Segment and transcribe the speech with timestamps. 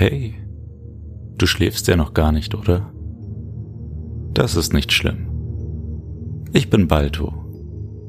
[0.00, 0.36] Hey,
[1.38, 2.92] du schläfst ja noch gar nicht, oder?
[4.32, 5.26] Das ist nicht schlimm.
[6.52, 7.34] Ich bin Balto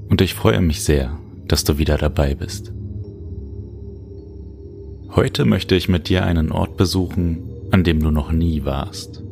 [0.07, 1.17] und ich freue mich sehr,
[1.47, 2.71] dass du wieder dabei bist.
[5.15, 9.23] Heute möchte ich mit dir einen Ort besuchen, an dem du noch nie warst.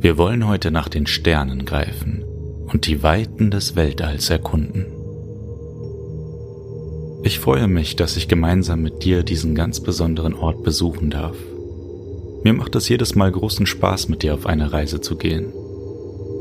[0.00, 2.24] Wir wollen heute nach den Sternen greifen
[2.72, 4.86] und die Weiten des Weltalls erkunden.
[7.22, 11.36] Ich freue mich, dass ich gemeinsam mit dir diesen ganz besonderen Ort besuchen darf.
[12.44, 15.52] Mir macht es jedes Mal großen Spaß, mit dir auf eine Reise zu gehen.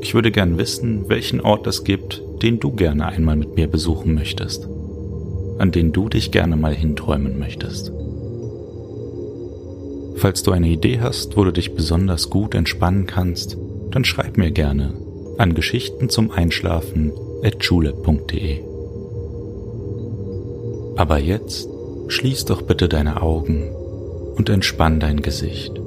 [0.02, 4.16] Ich würde gern wissen, welchen Ort es gibt, den du gerne einmal mit mir besuchen
[4.16, 4.68] möchtest,
[5.60, 7.92] an den du dich gerne mal hinträumen möchtest.
[10.16, 13.58] Falls du eine Idee hast, wo du dich besonders gut entspannen kannst,
[13.92, 14.94] dann schreib mir gerne
[15.38, 18.60] an Geschichten zum Einschlafen at schule.de.
[20.96, 21.70] Aber jetzt
[22.08, 23.70] schließ doch bitte deine Augen
[24.36, 25.80] und entspann dein Gesicht.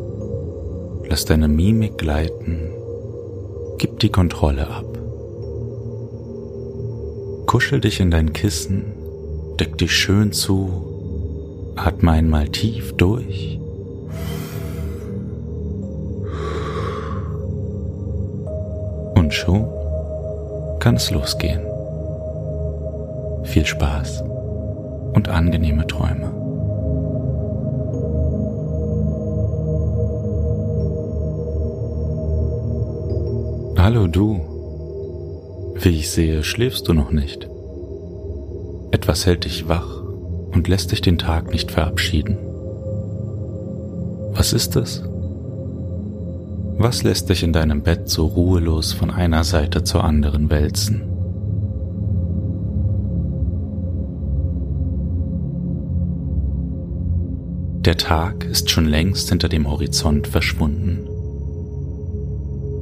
[1.09, 2.71] Lass deine Mimik gleiten.
[3.79, 4.87] Gib die Kontrolle ab.
[7.47, 8.85] Kuschel dich in dein Kissen,
[9.61, 13.61] deck dich schön zu, atme einmal tief durch.
[19.15, 19.67] Und schon
[20.81, 21.61] kann es losgehen.
[23.45, 24.25] Viel Spaß
[25.13, 26.44] und angenehme Träume.
[33.85, 34.41] Hallo du.
[35.79, 37.47] Wie ich sehe, schläfst du noch nicht.
[38.93, 40.01] Etwas hält dich wach
[40.53, 42.39] und lässt dich den Tag nicht verabschieden.
[44.33, 45.05] Was ist es?
[46.79, 51.03] Was lässt dich in deinem Bett so ruhelos von einer Seite zur anderen wälzen?
[57.85, 61.07] Der Tag ist schon längst hinter dem Horizont verschwunden.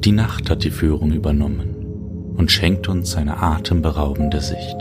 [0.04, 4.76] Die Nacht hat die Führung übernommen und schenkt uns eine atemberaubende Sicht.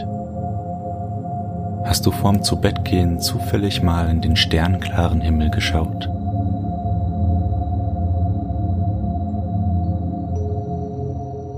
[1.86, 6.10] Hast du vorm Zubettgehen zufällig mal in den sternklaren Himmel geschaut?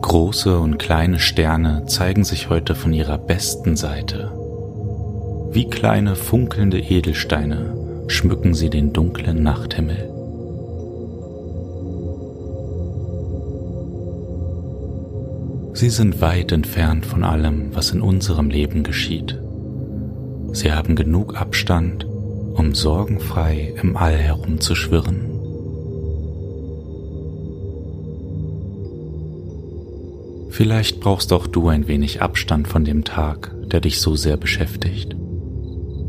[0.02, 4.34] Große und kleine Sterne zeigen sich heute von ihrer besten Seite.
[5.52, 10.12] Wie kleine funkelnde Edelsteine schmücken sie den dunklen Nachthimmel.
[15.73, 19.39] Sie sind weit entfernt von allem, was in unserem Leben geschieht.
[20.51, 25.29] Sie haben genug Abstand, um sorgenfrei im All herumzuschwirren.
[30.50, 35.16] Vielleicht brauchst auch du ein wenig Abstand von dem Tag, der dich so sehr beschäftigt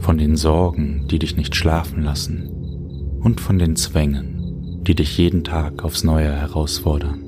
[0.04, 2.50] von den Sorgen, die dich nicht schlafen lassen
[3.22, 7.23] und von den Zwängen, die dich jeden Tag aufs Neue herausfordern.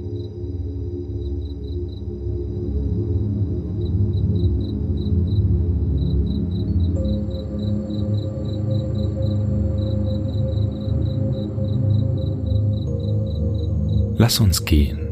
[14.26, 15.06] Lass uns gehen.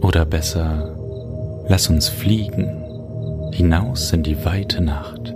[0.00, 0.96] Oder besser,
[1.68, 2.82] lass uns fliegen
[3.52, 5.32] hinaus in die weite Nacht.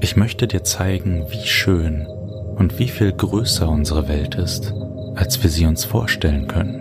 [0.00, 2.06] Ich möchte dir zeigen, wie schön
[2.54, 4.72] und wie viel größer unsere Welt ist,
[5.16, 6.76] als wir sie uns vorstellen können.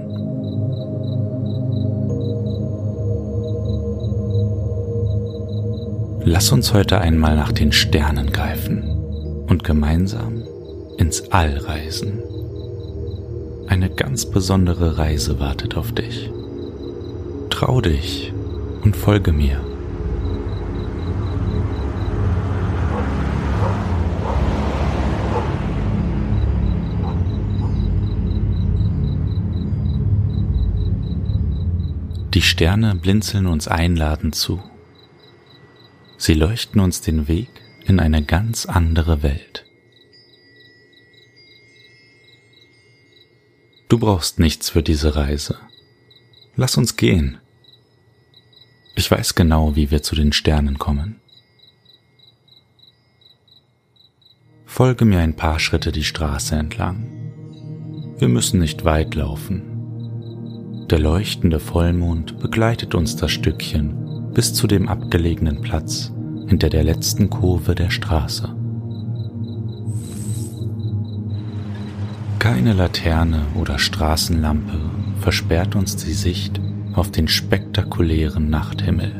[6.25, 8.83] Lass uns heute einmal nach den Sternen greifen
[9.47, 10.43] und gemeinsam
[10.99, 12.21] ins All reisen.
[13.69, 16.31] Eine ganz besondere Reise wartet auf dich.
[17.51, 18.33] Trau dich
[18.83, 19.63] und folge mir.
[32.33, 34.63] Die Sterne blinzeln uns einladend zu.
[36.17, 37.49] Sie leuchten uns den Weg
[37.85, 39.68] in eine ganz andere Welt.
[43.89, 45.57] Du brauchst nichts für diese Reise.
[46.55, 47.39] Lass uns gehen.
[48.95, 51.19] Ich weiß genau, wie wir zu den Sternen kommen.
[54.67, 58.13] Folge mir ein paar Schritte die Straße entlang.
[58.19, 60.85] Wir müssen nicht weit laufen.
[60.91, 66.13] Der leuchtende Vollmond begleitet uns das Stückchen bis zu dem abgelegenen Platz
[66.47, 68.58] hinter der letzten Kurve der Straße.
[72.51, 74.73] Keine Laterne oder Straßenlampe
[75.19, 76.59] versperrt uns die Sicht
[76.95, 79.11] auf den spektakulären Nachthimmel.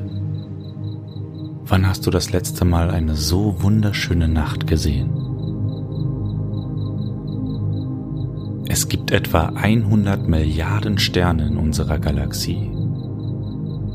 [1.63, 5.11] Wann hast du das letzte Mal eine so wunderschöne Nacht gesehen?
[8.67, 12.71] Es gibt etwa 100 Milliarden Sterne in unserer Galaxie.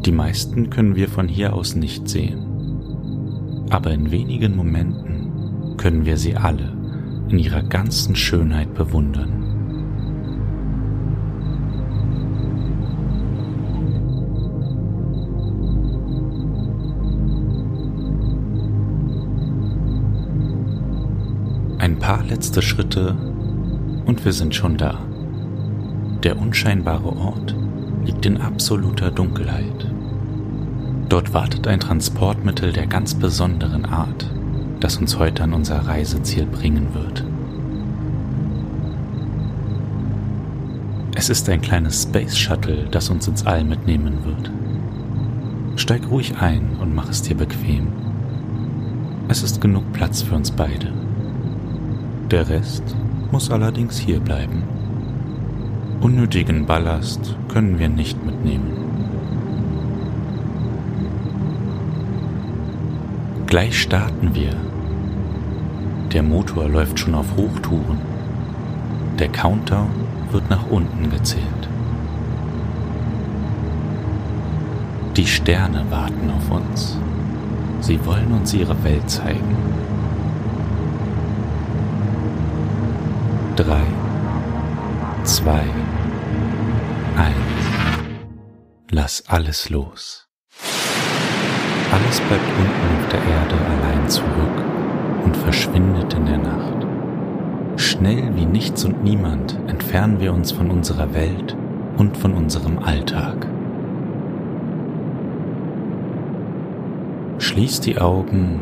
[0.06, 3.66] Die meisten können wir von hier aus nicht sehen.
[3.70, 6.83] Aber in wenigen Momenten können wir sie alle
[7.34, 9.32] in ihrer ganzen Schönheit bewundern.
[21.78, 23.16] Ein paar letzte Schritte
[24.06, 25.00] und wir sind schon da.
[26.22, 27.56] Der unscheinbare Ort
[28.04, 29.92] liegt in absoluter Dunkelheit.
[31.08, 34.30] Dort wartet ein Transportmittel der ganz besonderen Art,
[34.84, 37.25] das uns heute an unser Reiseziel bringen wird.
[41.14, 44.50] Es ist ein kleines Space Shuttle, das uns ins All mitnehmen wird.
[45.81, 47.86] Steig ruhig ein und mach es dir bequem.
[49.28, 50.92] Es ist genug Platz für uns beide.
[52.30, 52.94] Der Rest
[53.32, 54.64] muss allerdings hier bleiben.
[56.02, 58.70] Unnötigen Ballast können wir nicht mitnehmen.
[63.46, 64.74] Gleich starten wir.
[66.14, 67.99] Der Motor läuft schon auf Hochtouren.
[69.19, 69.90] Der Countdown
[70.31, 71.69] wird nach unten gezählt.
[75.16, 76.96] Die Sterne warten auf uns.
[77.81, 79.56] Sie wollen uns ihre Welt zeigen.
[83.56, 83.82] drei,
[85.22, 85.62] zwei,
[87.16, 87.37] eins.
[88.90, 90.28] Lass alles los.
[91.93, 94.74] Alles bleibt unten auf der Erde allein zurück
[95.25, 96.87] und verschwindet in der Nacht.
[97.76, 101.56] Schnell wie nichts und niemand entfernen wir uns von unserer Welt
[101.97, 103.47] und von unserem Alltag.
[107.38, 108.61] Schließ die Augen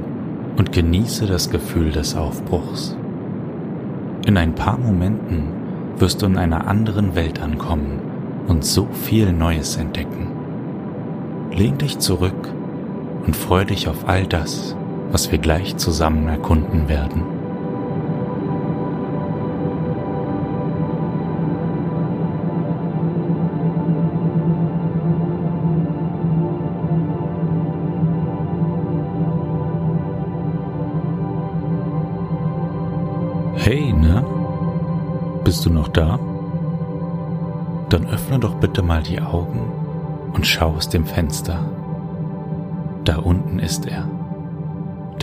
[0.56, 2.96] und genieße das Gefühl des Aufbruchs.
[4.26, 5.48] In ein paar Momenten
[5.98, 8.00] wirst du in einer anderen Welt ankommen
[8.48, 10.28] und so viel Neues entdecken.
[11.52, 12.48] Lehn dich zurück
[13.26, 14.74] und freu dich auf all das,
[15.12, 17.22] was wir gleich zusammen erkunden werden.
[33.56, 34.24] Hey, ne?
[35.44, 36.18] Bist du noch da?
[37.90, 39.70] Dann öffne doch bitte mal die Augen
[40.32, 41.60] und schau aus dem Fenster.
[43.04, 44.08] Da unten ist er,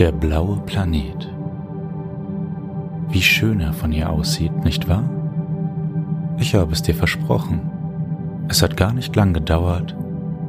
[0.00, 1.30] der blaue Planet.
[3.10, 5.04] Wie schön er von hier aussieht, nicht wahr?
[6.38, 7.60] Ich habe es dir versprochen.
[8.48, 9.94] Es hat gar nicht lang gedauert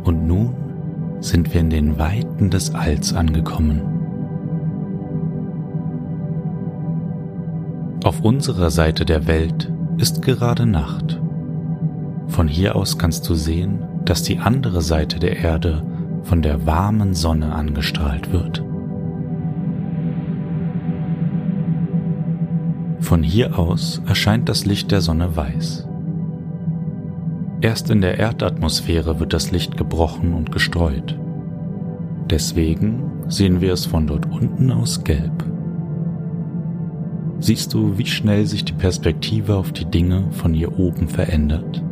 [0.05, 0.53] und nun
[1.19, 3.81] sind wir in den Weiten des Alls angekommen.
[8.05, 11.19] Auf unserer Seite der Welt ist gerade Nacht.
[12.27, 15.83] Von hier aus kannst du sehen, dass die andere Seite der Erde
[16.23, 18.63] von der warmen Sonne angestrahlt wird.
[23.11, 25.85] Von hier aus erscheint das Licht der Sonne weiß.
[27.59, 31.19] Erst in der Erdatmosphäre wird das Licht gebrochen und gestreut.
[32.29, 35.43] Deswegen sehen wir es von dort unten aus gelb
[37.41, 41.83] siehst du, wie schnell sich die Perspektive auf die Dinge von hier oben verändert.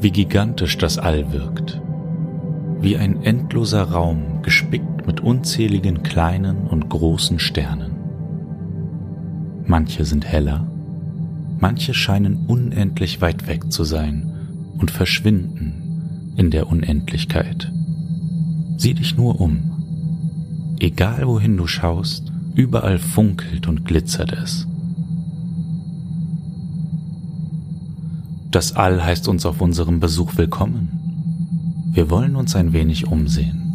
[0.00, 1.82] Wie gigantisch das All wirkt.
[2.80, 7.92] Wie ein endloser Raum gespickt mit unzähligen kleinen und großen Sternen.
[9.66, 10.66] Manche sind heller,
[11.58, 14.32] manche scheinen unendlich weit weg zu sein
[14.78, 17.72] und verschwinden in der Unendlichkeit.
[18.76, 20.74] Sieh dich nur um.
[20.78, 24.66] Egal wohin du schaust, überall funkelt und glitzert es.
[28.50, 30.88] Das All heißt uns auf unserem Besuch willkommen.
[31.92, 33.65] Wir wollen uns ein wenig umsehen.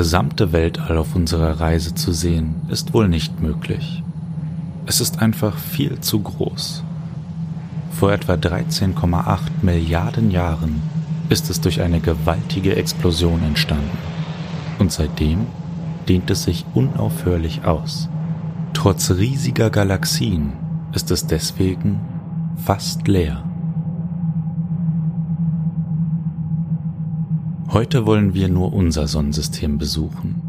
[0.00, 4.02] Gesamte Weltall auf unserer Reise zu sehen, ist wohl nicht möglich.
[4.86, 6.82] Es ist einfach viel zu groß.
[7.92, 10.80] Vor etwa 13,8 Milliarden Jahren
[11.28, 13.98] ist es durch eine gewaltige Explosion entstanden.
[14.78, 15.40] Und seitdem
[16.08, 18.08] dehnt es sich unaufhörlich aus.
[18.72, 20.54] Trotz riesiger Galaxien
[20.94, 22.00] ist es deswegen
[22.64, 23.44] fast leer.
[27.72, 30.42] Heute wollen wir nur unser Sonnensystem besuchen.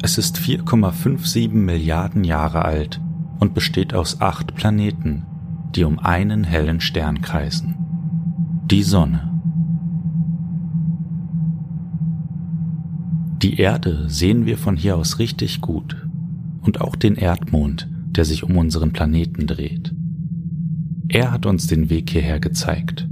[0.00, 3.00] Es ist 4,57 Milliarden Jahre alt
[3.40, 5.26] und besteht aus acht Planeten,
[5.74, 7.74] die um einen hellen Stern kreisen.
[8.70, 9.28] Die Sonne.
[13.42, 16.06] Die Erde sehen wir von hier aus richtig gut
[16.62, 19.92] und auch den Erdmond, der sich um unseren Planeten dreht.
[21.08, 23.08] Er hat uns den Weg hierher gezeigt.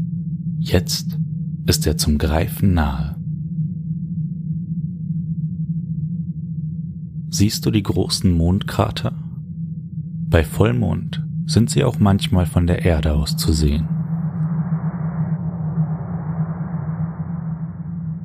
[0.61, 1.19] Jetzt
[1.67, 3.17] ist er zum Greifen nahe.
[7.29, 9.13] Siehst du die großen Mondkrater?
[10.29, 13.89] Bei Vollmond sind sie auch manchmal von der Erde aus zu sehen.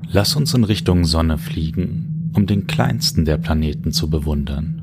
[0.08, 4.82] Lass uns in Richtung Sonne fliegen, um den kleinsten der Planeten zu bewundern.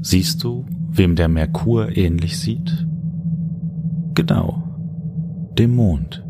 [0.00, 2.86] Siehst du, wem der Merkur ähnlich sieht?
[4.14, 4.62] Genau,
[5.58, 6.24] dem Mond.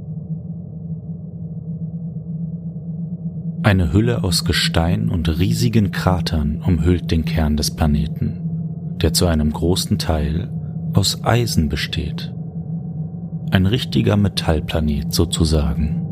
[3.63, 9.53] Eine Hülle aus Gestein und riesigen Kratern umhüllt den Kern des Planeten, der zu einem
[9.53, 10.51] großen Teil
[10.95, 12.33] aus Eisen besteht.
[13.51, 16.07] Ein richtiger Metallplanet sozusagen.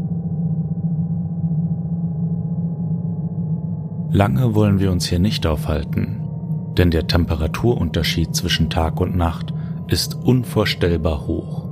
[4.10, 6.20] Lange wollen wir uns hier nicht aufhalten,
[6.76, 9.54] denn der Temperaturunterschied zwischen Tag und Nacht
[9.86, 11.66] ist unvorstellbar hoch.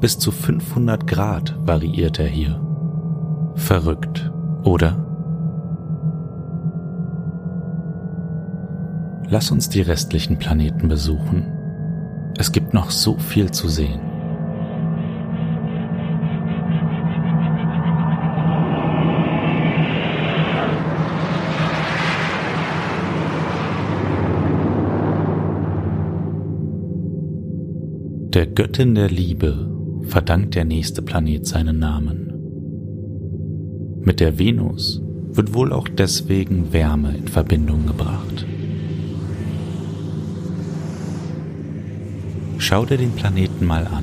[0.00, 2.60] Bis zu 500 Grad variiert er hier.
[3.54, 4.31] Verrückt,
[4.64, 4.96] oder?
[9.28, 11.46] Lass uns die restlichen Planeten besuchen.
[12.38, 14.00] Es gibt noch so viel zu sehen.
[28.34, 29.70] Der Göttin der Liebe
[30.04, 32.31] verdankt der nächste Planet seinen Namen.
[34.04, 38.44] Mit der Venus wird wohl auch deswegen Wärme in Verbindung gebracht.
[42.58, 44.02] Schau dir den Planeten mal an.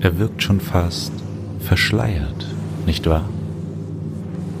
[0.00, 1.12] Er wirkt schon fast
[1.60, 2.46] verschleiert,
[2.86, 3.28] nicht wahr?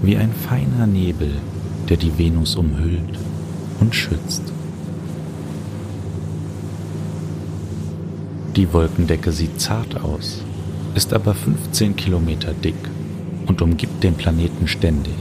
[0.02, 1.30] Wie ein feiner Nebel,
[1.88, 3.18] der die Venus umhüllt
[3.80, 4.42] und schützt.
[8.56, 10.42] Die Wolkendecke sieht zart aus,
[10.94, 12.76] ist aber 15 Kilometer dick
[13.58, 15.16] und umgibt den Planeten ständig.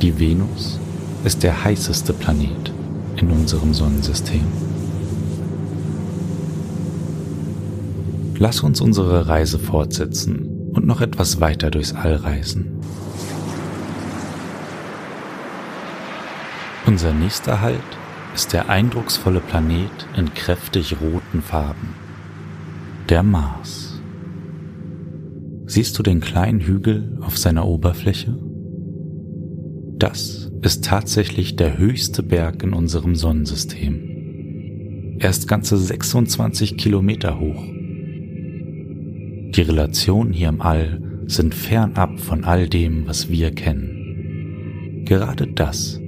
[0.00, 0.78] Die Venus
[1.24, 2.72] ist der heißeste Planet
[3.16, 4.46] in unserem Sonnensystem.
[8.38, 12.80] Lass uns unsere Reise fortsetzen und noch etwas weiter durchs All reisen.
[16.86, 17.80] Unser nächster Halt
[18.34, 21.94] ist der eindrucksvolle Planet in kräftig roten Farben
[23.10, 23.83] der Mars.
[25.74, 28.38] Siehst du den kleinen Hügel auf seiner Oberfläche?
[29.98, 35.16] Das ist tatsächlich der höchste Berg in unserem Sonnensystem.
[35.18, 37.64] Er ist ganze 26 Kilometer hoch.
[39.50, 45.02] Die Relationen hier im All sind fernab von all dem, was wir kennen.
[45.04, 46.00] Gerade das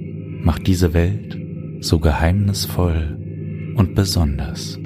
[0.43, 1.37] macht diese Welt
[1.81, 4.79] so geheimnisvoll und besonders.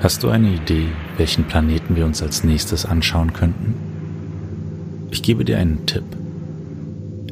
[0.00, 0.86] Hast du eine Idee,
[1.16, 3.74] welchen Planeten wir uns als nächstes anschauen könnten?
[5.10, 6.04] Ich gebe dir einen Tipp.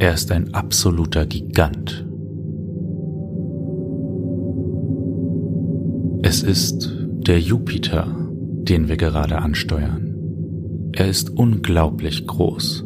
[0.01, 2.05] Er ist ein absoluter Gigant.
[6.23, 6.93] Es ist
[7.29, 8.09] der Jupiter,
[8.41, 10.91] den wir gerade ansteuern.
[10.93, 12.85] Er ist unglaublich groß.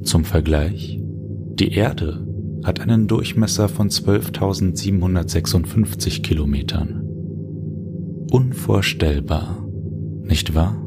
[0.07, 2.27] Zum Vergleich, die Erde
[2.63, 7.03] hat einen Durchmesser von 12.756 Kilometern.
[8.31, 9.67] Unvorstellbar,
[10.23, 10.81] nicht wahr?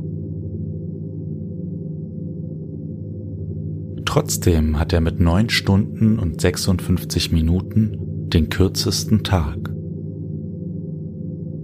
[4.06, 9.70] Trotzdem hat er mit 9 Stunden und 56 Minuten den kürzesten Tag.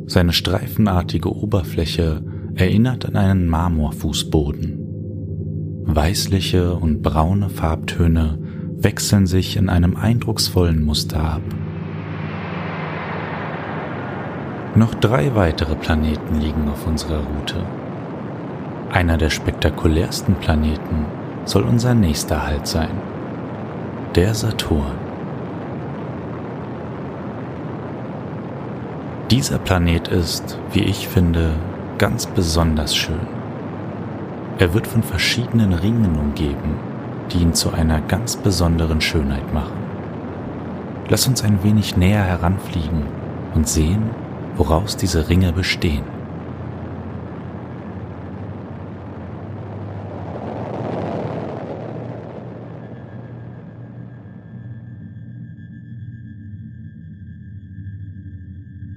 [0.08, 2.22] Seine streifenartige Oberfläche
[2.56, 4.85] erinnert an einen Marmorfußboden.
[5.88, 8.40] Weißliche und braune Farbtöne
[8.78, 11.42] wechseln sich in einem eindrucksvollen Muster ab.
[14.74, 17.64] Noch drei weitere Planeten liegen auf unserer Route.
[18.92, 21.06] Einer der spektakulärsten Planeten
[21.46, 23.02] soll unser nächster Halt sein.
[24.16, 24.98] Der Saturn.
[29.30, 31.54] Dieser Planet ist, wie ich finde,
[31.98, 33.35] ganz besonders schön.
[34.58, 36.80] Er wird von verschiedenen Ringen umgeben,
[37.32, 39.78] die ihn zu einer ganz besonderen Schönheit machen.
[41.10, 43.04] Lass uns ein wenig näher heranfliegen
[43.54, 44.12] und sehen,
[44.56, 46.04] woraus diese Ringe bestehen.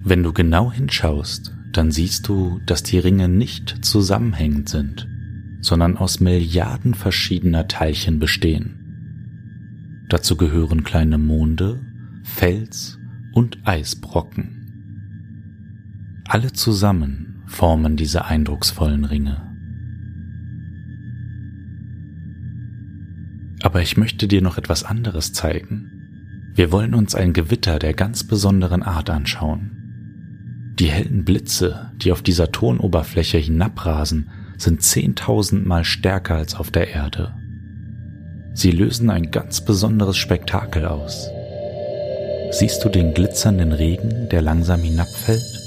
[0.05, 5.09] Wenn du genau hinschaust, dann siehst du, dass die Ringe nicht zusammenhängend sind
[5.61, 10.05] sondern aus Milliarden verschiedener Teilchen bestehen.
[10.09, 11.81] Dazu gehören kleine Monde,
[12.23, 12.99] Fels
[13.33, 14.55] und Eisbrocken.
[16.27, 19.49] Alle zusammen formen diese eindrucksvollen Ringe.
[23.63, 26.53] Aber ich möchte dir noch etwas anderes zeigen.
[26.55, 30.75] Wir wollen uns ein Gewitter der ganz besonderen Art anschauen.
[30.79, 37.35] Die hellen Blitze, die auf dieser Tonoberfläche hinabrasen, sind zehntausendmal stärker als auf der Erde.
[38.55, 41.31] Sie lösen ein ganz besonderes Spektakel aus.
[42.51, 45.61] Siehst du den glitzernden Regen, der langsam hinabfällt,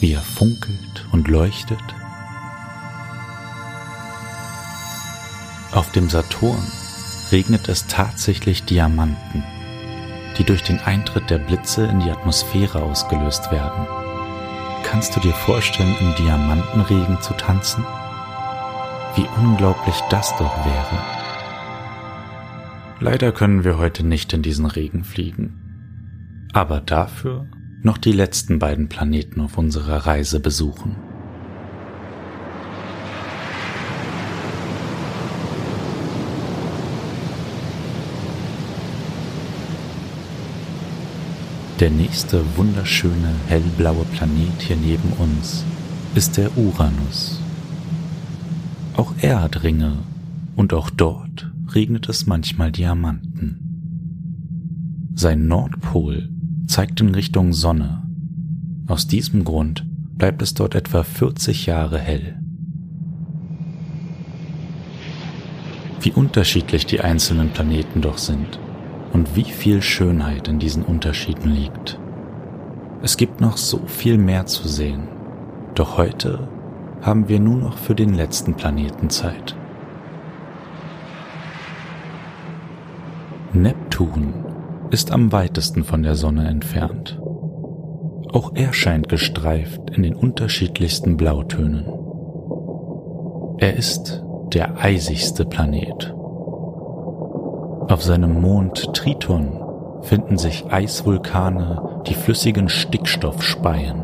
[0.00, 1.78] wie er funkelt und leuchtet?
[5.72, 6.62] Auf dem Saturn
[7.32, 9.42] regnet es tatsächlich Diamanten,
[10.38, 13.86] die durch den Eintritt der Blitze in die Atmosphäre ausgelöst werden.
[14.84, 17.84] Kannst du dir vorstellen, im Diamantenregen zu tanzen?
[19.14, 21.02] Wie unglaublich das doch wäre.
[22.98, 27.46] Leider können wir heute nicht in diesen Regen fliegen, aber dafür
[27.82, 30.96] noch die letzten beiden Planeten auf unserer Reise besuchen.
[41.80, 45.64] Der nächste wunderschöne hellblaue Planet hier neben uns
[46.14, 47.41] ist der Uranus.
[48.96, 49.98] Auch er hat Ringe
[50.54, 53.62] und auch dort regnet es manchmal Diamanten.
[55.14, 56.28] Sein Nordpol
[56.66, 58.02] zeigt in Richtung Sonne.
[58.86, 62.38] Aus diesem Grund bleibt es dort etwa 40 Jahre hell.
[66.00, 68.58] Wie unterschiedlich die einzelnen Planeten doch sind
[69.12, 71.98] und wie viel Schönheit in diesen Unterschieden liegt.
[73.02, 75.08] Es gibt noch so viel mehr zu sehen,
[75.74, 76.48] doch heute
[77.02, 79.56] haben wir nur noch für den letzten Planeten Zeit.
[83.52, 84.32] Neptun
[84.90, 87.20] ist am weitesten von der Sonne entfernt.
[88.32, 91.86] Auch er scheint gestreift in den unterschiedlichsten Blautönen.
[93.58, 96.14] Er ist der eisigste Planet
[97.92, 99.60] auf seinem Mond Triton
[100.00, 104.02] finden sich Eisvulkane, die flüssigen Stickstoff speien.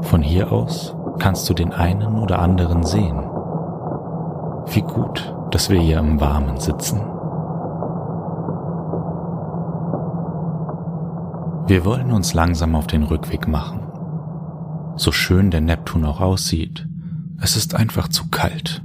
[0.00, 3.16] Von hier aus kannst du den einen oder anderen sehen.
[4.74, 6.98] Wie gut, dass wir hier im Warmen sitzen.
[11.68, 13.82] Wir wollen uns langsam auf den Rückweg machen.
[14.96, 16.88] So schön der Neptun auch aussieht,
[17.40, 18.82] es ist einfach zu kalt.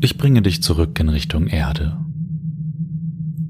[0.00, 2.00] Ich bringe dich zurück in Richtung Erde.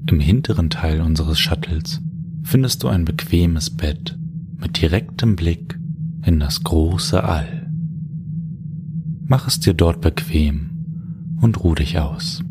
[0.05, 2.01] Im hinteren Teil unseres Shuttles
[2.43, 4.19] findest du ein bequemes Bett
[4.61, 5.77] mit direktem Blick
[6.25, 7.69] in das große All.
[9.25, 12.43] Mach es dir dort bequem und ruh dich aus.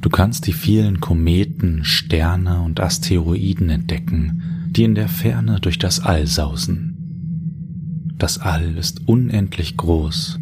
[0.00, 6.00] Du kannst die vielen Kometen, Sterne und Asteroiden entdecken, die in der Ferne durch das
[6.00, 8.16] All sausen.
[8.16, 10.38] Das All ist unendlich groß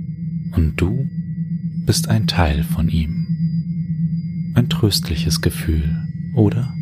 [0.52, 1.08] und du
[1.87, 4.52] bist ein Teil von ihm.
[4.54, 6.72] Ein tröstliches Gefühl, oder?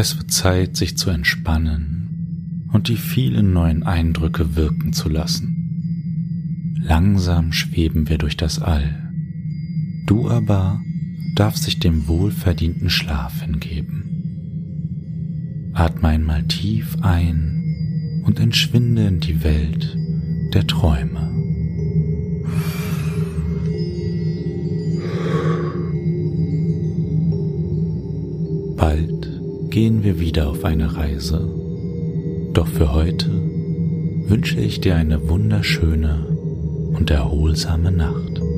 [0.00, 6.78] Es wird Zeit, sich zu entspannen und die vielen neuen Eindrücke wirken zu lassen.
[6.82, 9.12] Langsam schweben wir durch das All.
[10.06, 10.80] Du aber
[11.34, 14.04] darfst dich dem wohlverdienten Schlaf hingeben.
[15.74, 19.98] Atme einmal tief ein und entschwinde in die Welt
[20.54, 21.29] der Träume.
[29.70, 31.48] Gehen wir wieder auf eine Reise.
[32.52, 33.30] Doch für heute
[34.26, 36.26] wünsche ich dir eine wunderschöne
[36.92, 38.49] und erholsame Nacht.